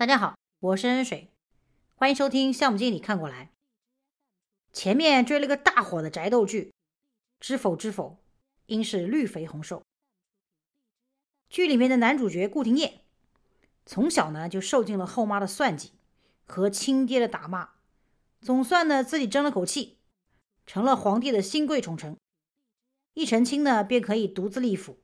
[0.00, 1.28] 大家好，我是恩水，
[1.94, 3.52] 欢迎收听项目经理看过来。
[4.72, 6.68] 前面追了个大火的宅斗剧
[7.38, 8.16] 《知否知否，
[8.64, 9.80] 应是绿肥红瘦》。
[11.50, 13.02] 剧里面的男主角顾廷烨，
[13.84, 15.92] 从小呢就受尽了后妈的算计
[16.46, 17.72] 和亲爹的打骂，
[18.40, 19.98] 总算呢自己争了口气，
[20.64, 22.16] 成了皇帝的新贵宠臣。
[23.12, 24.98] 一成亲呢便可以独自立府，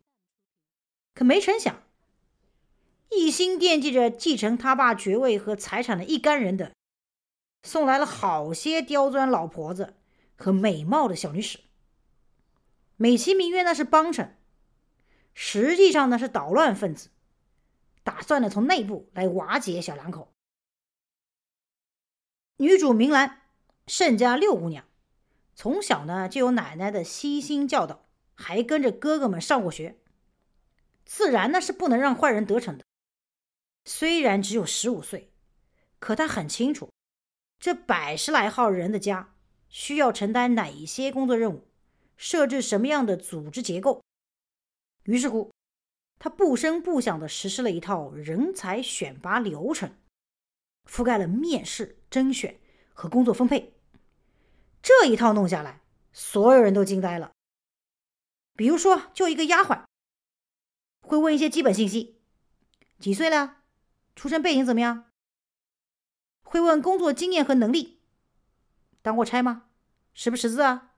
[1.13, 1.86] 可没成想。
[3.11, 6.71] 一心惦记着继承他爸爵位和财产的一干人等，
[7.63, 9.95] 送来了好些刁钻老婆子
[10.37, 11.61] 和美貌的小女使，
[12.97, 14.37] 美其名曰那是帮衬，
[15.35, 17.11] 实际上呢是捣乱分子，
[18.03, 20.33] 打算呢从内部来瓦解小两口。
[22.57, 23.43] 女主明兰，
[23.87, 24.85] 盛家六姑娘，
[25.55, 29.99] 从小呢就有奶奶的悉心教导，还跟着哥哥们上过学，
[31.05, 32.86] 自然呢是不能让坏人得逞的。
[33.87, 35.33] 虽然只有十五岁，
[36.01, 36.91] 可他很清楚，
[37.61, 39.37] 这百十来号人的家
[39.69, 41.69] 需要承担哪一些工作任务，
[42.17, 44.03] 设置什么样的组织结构。
[45.05, 45.53] 于是乎，
[46.19, 49.97] 他不声不响地实施了一套人才选拔流程，
[50.91, 52.59] 覆盖了面试、甄选
[52.93, 53.73] 和工作分配。
[54.83, 55.81] 这一套弄下来，
[56.13, 57.31] 所有人都惊呆了。
[58.57, 59.85] 比如说，就一个丫鬟，
[61.03, 62.21] 会问一些基本信息：
[62.99, 63.63] 几岁了？
[64.17, 65.13] 出身背景怎么样？
[66.43, 68.01] 会问工作经验和能力。
[69.03, 69.69] 当过差吗？
[70.15, 70.95] 识不识字啊？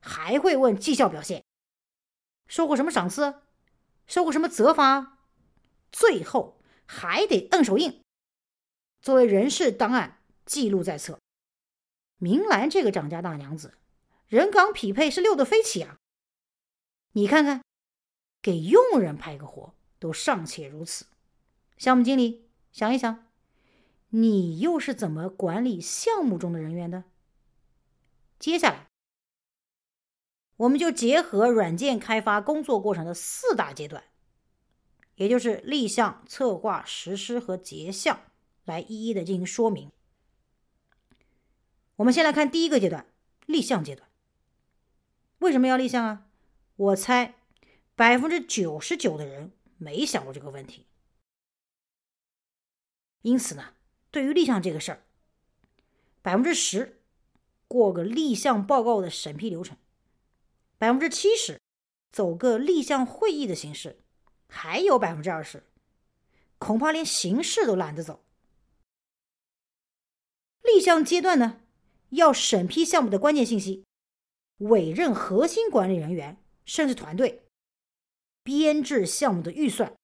[0.00, 1.44] 还会问绩效表现，
[2.48, 3.42] 受过什么赏赐？
[4.06, 5.18] 受过什么责罚？
[5.92, 8.02] 最后还得摁手印，
[9.00, 11.20] 作为人事档案记录在册。
[12.16, 13.78] 明兰这个掌家大娘子，
[14.26, 15.98] 人岗匹配是溜得飞起啊！
[17.12, 17.62] 你看看，
[18.40, 21.06] 给佣人派个活都尚且如此。
[21.76, 23.26] 项目经理，想一想，
[24.10, 27.04] 你又是怎么管理项目中的人员的？
[28.38, 28.88] 接下来，
[30.56, 34.04] 我们就结合软件开发工作过程的四大阶段，
[35.16, 38.20] 也就是立项、策划、实施和结项，
[38.64, 39.90] 来一一的进行说明。
[41.96, 43.06] 我们先来看第一个阶段，
[43.46, 44.08] 立项阶段。
[45.38, 46.26] 为什么要立项啊？
[46.76, 47.34] 我猜
[47.94, 50.86] 百分之九十九的人没想过这个问题。
[53.22, 53.74] 因此呢，
[54.10, 55.02] 对于立项这个事儿，
[56.20, 57.00] 百分之十
[57.66, 59.76] 过个立项报告的审批流程，
[60.76, 61.60] 百分之七十
[62.10, 64.00] 走个立项会议的形式，
[64.48, 65.64] 还有百分之二十
[66.58, 68.24] 恐怕连形式都懒得走。
[70.62, 71.60] 立项阶段呢，
[72.10, 73.84] 要审批项目的关键信息，
[74.58, 77.44] 委任核心管理人员甚至团队，
[78.42, 79.96] 编制项目的预算，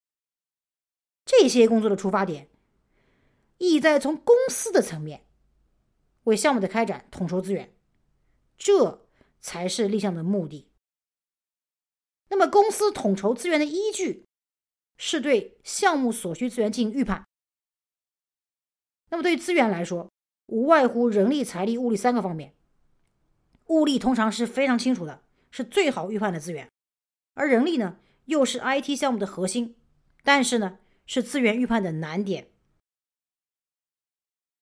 [1.25, 2.49] 这些工作的出发点。
[3.59, 5.25] 意在从公司的层面
[6.25, 7.73] 为项目的开展统筹资源，
[8.57, 9.07] 这
[9.41, 10.69] 才是立项的目的。
[12.29, 14.25] 那么，公司统筹资源的依据
[14.97, 17.27] 是对项目所需资源进行预判。
[19.11, 20.11] 那么，对于资源来说，
[20.47, 22.55] 无外乎人力、财力、物力三个方面。
[23.69, 26.71] 物力通常是非常清楚的，是最好预判的资源，
[27.35, 29.77] 而人力呢，又是 IT 项目的核心，
[30.23, 32.51] 但是呢，是资源预判的难点。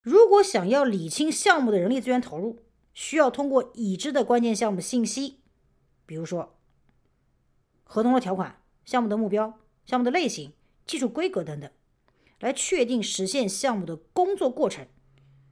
[0.06, 2.60] 如果想要理清项目的人力资源投入，
[2.94, 5.40] 需要通过已知的关键项目信息，
[6.06, 6.56] 比如说
[7.82, 10.52] 合同的条款、项目的目标、项目的类型、
[10.86, 11.68] 技术规格等等，
[12.38, 14.86] 来确定实现项目的工作过程，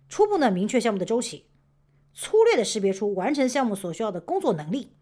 [0.09, 1.47] 初步呢明确项目的周期，
[2.12, 4.93] 粗略的识别出完成项目所需要的工作能力，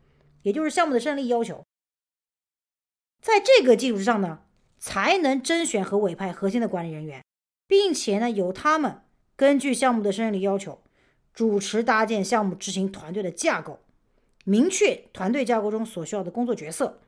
[0.44, 1.62] 也就是项目的胜利要求。
[3.20, 4.44] 在这个基础之上呢，
[4.78, 7.22] 才能甄选和委派核心的管理人员，
[7.66, 9.02] 并且呢由他们。
[9.42, 10.80] 根据项目的胜利要求，
[11.34, 13.80] 主持搭建项目执行团队的架构，
[14.44, 17.00] 明确团队架构中所需要的工作角色，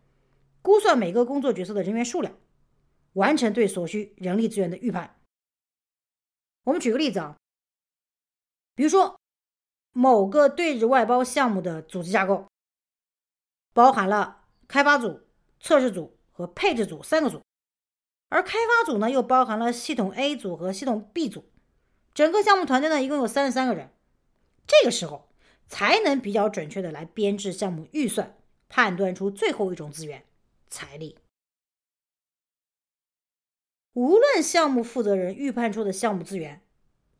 [0.60, 2.34] 估算每个工作角色的人员数量，
[3.12, 5.20] 完成对所需人力资源的预判。
[6.64, 7.36] 我们举个例子啊，
[8.74, 9.20] 比如说
[9.92, 12.48] 某个对日外包项目的组织架构，
[13.72, 15.20] 包含了开发组、
[15.60, 17.40] 测试组和配置组三个组，
[18.28, 21.44] 而开发组呢又包含了系统 A 组和系统 B 组。
[22.14, 23.90] 整个项目团队呢，一共有三十三个人，
[24.66, 25.28] 这个时候
[25.66, 28.38] 才能比较准确的来编制项目预算，
[28.68, 30.24] 判断出最后一种资源——
[30.70, 31.18] 财力。
[33.94, 36.62] 无论项目负责人预判出的项目资源，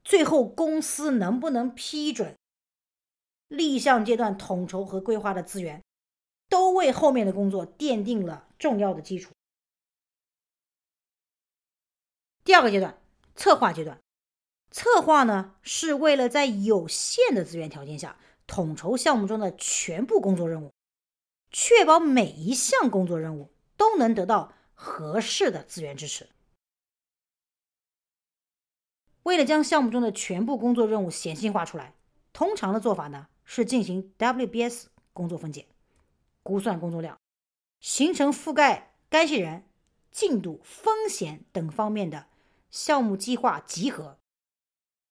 [0.04, 2.36] 最后公司能不能批准，
[3.48, 5.82] 立项阶段统筹和规划的资源，
[6.48, 9.32] 都为后面的工作奠定了重要的基础。
[12.44, 13.00] 第二个阶段，
[13.36, 14.00] 策划阶段，
[14.74, 20.72] 策划呢是为了在有限的资源条件下，统筹项目中的全部工作任务，
[21.52, 26.28] 确保每一项工作任务都能得到合适的资源支持。
[29.22, 31.94] 为了将项目中的全部工作任务显性化出来，
[32.32, 35.68] 通常的做法呢是进行 WBS 工作分解，
[36.42, 37.16] 估算工作量，
[37.78, 39.64] 形成覆盖干系人、
[40.10, 42.26] 进度、风险等方面的
[42.72, 44.18] 项目计划集合。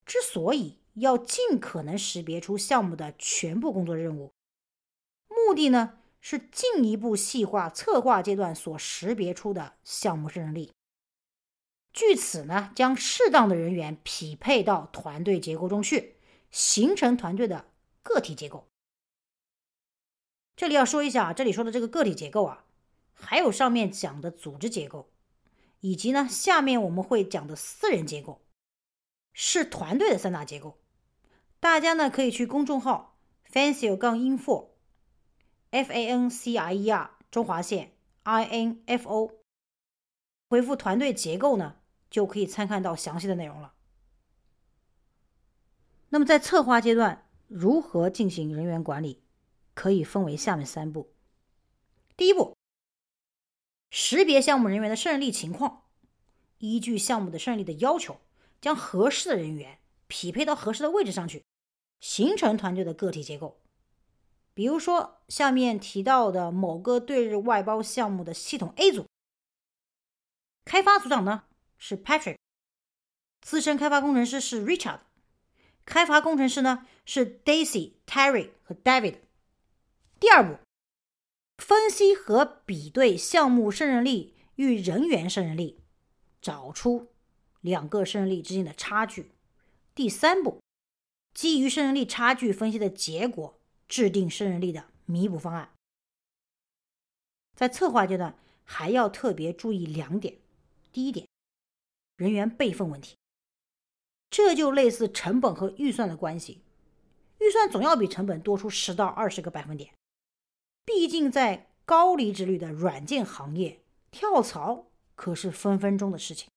[0.06, 4.34] 之所以要尽可能识别出项目的全部工作任务，
[5.28, 10.72] 目的呢是进一步细化策划阶段所识别出的项目胜任力。
[11.92, 16.16] 据此呢，将适当的人员匹配到团队结构中去，
[16.50, 17.66] 形成团队的
[18.02, 18.68] 个体结构。
[20.56, 22.66] 这里要说一下，这里说的这个个体结构啊，
[23.14, 25.12] 还有上面讲的组织结构，
[25.82, 28.42] 以及呢下面我们会讲的私人结构，
[29.34, 30.80] 是团队的三大结构。
[31.60, 33.18] 大家呢可以去公众号
[33.52, 37.92] fancier 杠 info，f a n c i e r 中华线
[38.24, 39.34] i n f o，
[40.48, 41.78] 回复团队结构呢。
[42.14, 43.74] 就可以参看到详细的内容了。
[46.10, 49.24] 那么在策划阶段，如何进行人员管理，
[49.74, 51.12] 可以分为下面三步。
[52.16, 52.56] 第一步，
[53.90, 55.86] 识别项目人员的胜任力情况，
[56.60, 58.22] 依据项目的胜任力的要求，
[58.64, 61.44] 将合适的人员匹配到合适的位置上去，
[62.00, 63.60] 形成团队的个体结构。
[64.54, 69.06] 比如说下面提到的某个对日外包项目的系统 A 组，
[70.64, 71.44] 开发组长呢？
[71.78, 72.38] 是 Patrick，
[73.42, 75.00] 资深开发工程师是 Richard，
[75.84, 79.18] 开发工程师呢是 Daisy、Terry 和 David。
[80.22, 80.58] 第二步，
[81.58, 85.84] 分析和比对项目胜任力与人员胜任力，
[86.42, 87.13] 找出
[87.64, 89.32] 两个胜任力之间的差距。
[89.96, 90.60] 第三步，
[91.34, 95.72] 基于胜任力差距分析的结果，制定胜任力的弥补方案。
[97.56, 100.38] 在策划阶段，还要特别注意两点。
[100.92, 101.28] 第一点。
[102.16, 103.18] 人员备份问题，
[104.30, 106.62] 这就类似成本和预算的关系。
[107.40, 109.92] 预算总要比成本多出十到二十个百分点，
[110.86, 113.82] 毕竟在高离职率的软件行业，
[114.12, 116.48] 跳槽可是分分钟的事情。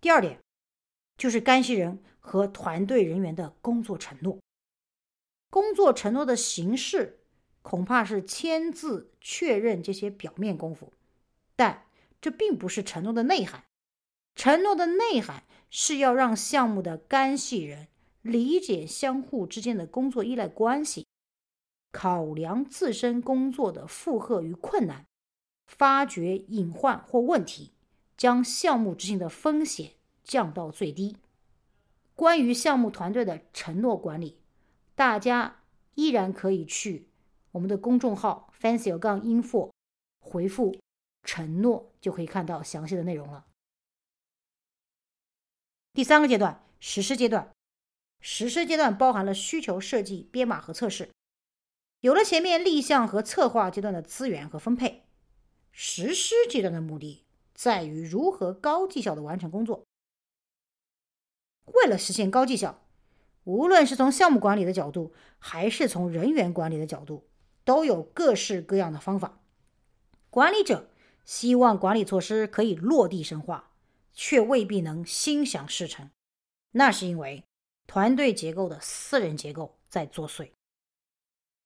[0.00, 0.40] 第二点
[1.16, 4.38] 就是干系人和团队人员的工作承诺，
[5.50, 7.20] 工作承诺的形式
[7.62, 10.92] 恐怕是签字确认这些表面功夫，
[11.56, 11.86] 但
[12.20, 13.64] 这并不是承诺的内涵。
[14.34, 17.88] 承诺的内涵是要让项目的干系人
[18.20, 21.06] 理解相互之间的工作依赖关系，
[21.90, 25.06] 考量自身工作的负荷与困难，
[25.66, 27.72] 发掘隐患或问题，
[28.16, 29.92] 将项目执行的风险
[30.24, 31.16] 降到最低。
[32.14, 34.40] 关于项目团队的承诺管理，
[34.94, 35.62] 大家
[35.94, 37.10] 依然可以去
[37.52, 39.70] 我们的公众号 “fancy 杠 info”
[40.18, 40.78] 回复
[41.22, 43.46] “承诺”，就可以看到详细的内容了。
[45.92, 47.52] 第三个阶段，实施阶段。
[48.20, 51.10] 实施阶段包含了需求设计、编码和测试。
[52.00, 55.04] 有了前面立项和策划阶段的资源和分配，
[55.70, 57.25] 实施阶段的目的
[57.56, 59.84] 在于如何高绩效的完成工作。
[61.64, 62.84] 为了实现高绩效，
[63.42, 67.26] 无论是从项目管理的角度，还是从人员管理的角度，
[67.64, 69.40] 都有各式各样的方法。
[70.30, 70.88] 管理者
[71.24, 73.72] 希望管理措施可以落地生化。
[74.18, 76.10] 却未必能心想事成，
[76.70, 77.44] 那是因为
[77.86, 80.52] 团队结构的私人结构在作祟。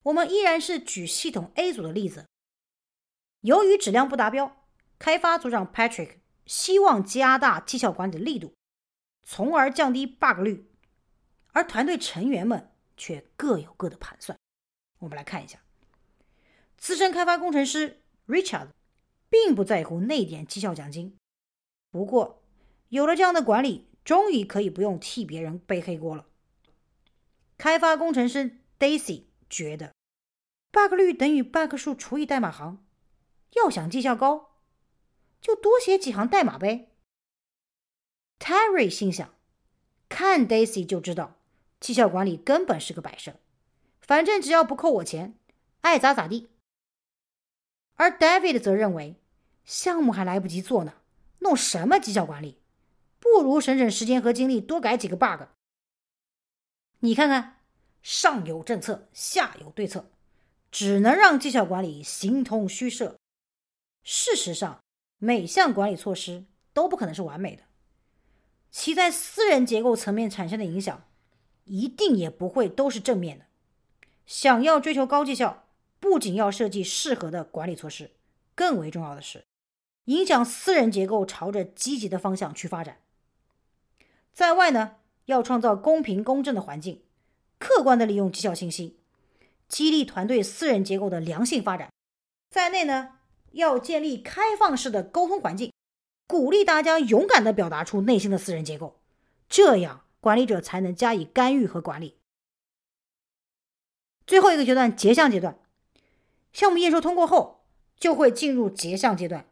[0.03, 2.27] 我们依然是举系统 A 组的例子，
[3.43, 4.60] 由于质量不达标，
[5.01, 8.53] 开发组长 Patrick 希望加大绩效管理的力度，
[9.23, 10.71] 从而降低 bug 率，
[11.53, 14.39] 而团队成员们却各有各的盘算。
[14.99, 15.59] 我们来看一下，
[16.77, 18.69] 资深开发工程师 Richard
[19.31, 21.17] 并不在乎那点绩效奖金，
[21.91, 22.45] 不过。
[22.91, 26.27] 有了这样的管理，终于可以不用替别人背黑锅了。
[27.57, 29.95] 开发工程师 Daisy 觉得
[30.73, 32.85] ，bug 率等于 bug 数除以代码行。
[33.55, 34.50] 要想绩效高，
[35.41, 36.89] 就多写几行代码呗。
[38.39, 39.35] Terry 心想，
[40.09, 41.37] 看 Daisy 就知道，
[41.79, 43.37] 绩效管理根本是个摆设，
[44.01, 45.39] 反正只要不扣我钱，
[45.81, 46.49] 爱咋咋地。
[47.97, 49.17] 而 David 则认为，
[49.65, 50.95] 项目还来不及做呢，
[51.41, 52.59] 弄什么绩效管理？
[53.19, 55.49] 不如省省时间和精力，多改几个 bug。
[57.01, 57.61] 你看看，
[58.03, 60.11] 上有政策，下有对策，
[60.71, 63.19] 只能让绩效管理形同虚设。
[64.03, 64.83] 事实上，
[65.23, 67.65] 每项管理措施都不可能是完美的，
[68.71, 71.05] 其在私人结构层面产生的影响，
[71.65, 73.45] 一定也不会都是正面的。
[74.25, 75.67] 想要追求高绩效，
[75.99, 78.13] 不仅要设计适合的管理措施，
[78.55, 79.45] 更为重要的是，
[80.07, 83.03] 影响私人结构朝着积极的方向去发展。
[84.33, 84.97] 在外呢，
[85.27, 87.03] 要创造公平公正的环境，
[87.59, 88.97] 客观的利用绩效信息，
[89.69, 91.91] 激励团队私人结构的良性发展；
[92.49, 93.19] 在内呢，
[93.53, 95.73] 要建立开放式的沟通环境，
[96.27, 99.01] 鼓励大家勇敢的表达出内心的私人结构，
[99.49, 102.17] 这样管理者才能加以干预和管理。
[104.27, 105.59] 最后一个阶段，结项阶段，
[106.53, 107.65] 项目验收通过后，
[107.97, 109.49] 就会进入结项阶段。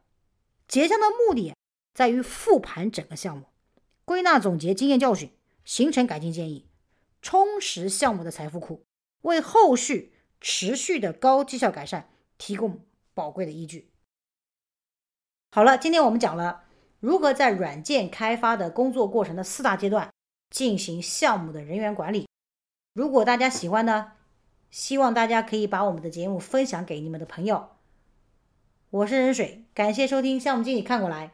[0.68, 1.54] 结项的目的
[1.94, 3.46] 在于复盘整个项目，
[4.04, 5.32] 归纳总结经验教训，
[5.64, 6.68] 形成改进建议，
[7.20, 8.84] 充实项目的财富库，
[9.22, 12.84] 为后续持续的高绩效改善提供
[13.18, 13.90] 宝贵的依据。
[15.50, 16.62] 好了，今天我们讲了
[17.00, 20.08] 如何在软件开发的工作过程的四大阶段
[20.50, 22.28] 进行项目的人员管理。
[22.92, 24.12] 如果大家喜欢呢？
[24.70, 27.70] 希望大家可以把我们的节目分享给你们的朋友。
[28.90, 31.26] 我是任水，感谢收听《项目经理看过来》。